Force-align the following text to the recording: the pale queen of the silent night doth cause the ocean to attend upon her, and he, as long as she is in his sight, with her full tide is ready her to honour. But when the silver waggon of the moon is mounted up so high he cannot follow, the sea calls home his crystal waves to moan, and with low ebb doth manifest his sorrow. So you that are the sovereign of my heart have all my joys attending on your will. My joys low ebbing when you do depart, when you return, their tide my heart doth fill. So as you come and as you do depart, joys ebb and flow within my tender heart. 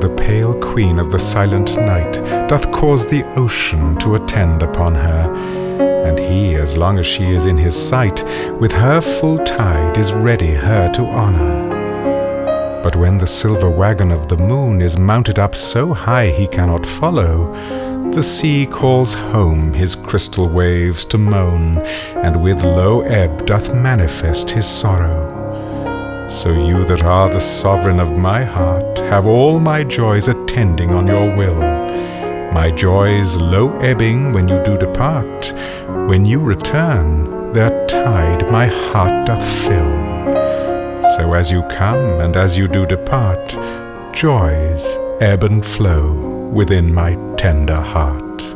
the 0.00 0.14
pale 0.16 0.54
queen 0.60 0.98
of 0.98 1.10
the 1.10 1.18
silent 1.18 1.76
night 1.76 2.12
doth 2.48 2.70
cause 2.70 3.06
the 3.06 3.24
ocean 3.36 3.96
to 3.98 4.14
attend 4.14 4.62
upon 4.62 4.94
her, 4.94 5.32
and 6.06 6.18
he, 6.18 6.54
as 6.54 6.76
long 6.76 6.98
as 6.98 7.06
she 7.06 7.24
is 7.30 7.46
in 7.46 7.56
his 7.56 7.76
sight, 7.76 8.22
with 8.60 8.72
her 8.72 9.00
full 9.00 9.38
tide 9.38 9.98
is 9.98 10.12
ready 10.12 10.52
her 10.52 10.90
to 10.92 11.02
honour. 11.02 11.68
But 12.82 12.94
when 12.94 13.18
the 13.18 13.26
silver 13.26 13.68
waggon 13.68 14.12
of 14.12 14.28
the 14.28 14.36
moon 14.36 14.80
is 14.80 14.98
mounted 14.98 15.38
up 15.38 15.54
so 15.54 15.92
high 15.92 16.30
he 16.30 16.46
cannot 16.46 16.86
follow, 16.86 17.52
the 18.12 18.22
sea 18.22 18.66
calls 18.66 19.14
home 19.14 19.72
his 19.74 19.94
crystal 19.94 20.48
waves 20.48 21.04
to 21.06 21.18
moan, 21.18 21.78
and 21.78 22.42
with 22.42 22.62
low 22.62 23.00
ebb 23.02 23.46
doth 23.46 23.74
manifest 23.74 24.50
his 24.50 24.66
sorrow. 24.66 25.37
So 26.28 26.52
you 26.52 26.84
that 26.84 27.02
are 27.02 27.30
the 27.30 27.40
sovereign 27.40 27.98
of 27.98 28.18
my 28.18 28.44
heart 28.44 28.98
have 28.98 29.26
all 29.26 29.58
my 29.58 29.82
joys 29.82 30.28
attending 30.28 30.90
on 30.90 31.06
your 31.06 31.34
will. 31.34 31.58
My 32.52 32.70
joys 32.70 33.38
low 33.38 33.78
ebbing 33.78 34.34
when 34.34 34.46
you 34.46 34.62
do 34.62 34.76
depart, 34.76 35.54
when 36.06 36.26
you 36.26 36.38
return, 36.40 37.52
their 37.54 37.86
tide 37.86 38.50
my 38.50 38.66
heart 38.66 39.26
doth 39.26 39.42
fill. 39.42 40.32
So 41.16 41.32
as 41.32 41.50
you 41.50 41.62
come 41.62 42.20
and 42.20 42.36
as 42.36 42.58
you 42.58 42.68
do 42.68 42.84
depart, 42.84 43.48
joys 44.12 44.98
ebb 45.20 45.44
and 45.44 45.64
flow 45.64 46.12
within 46.52 46.92
my 46.92 47.14
tender 47.36 47.80
heart. 47.80 48.47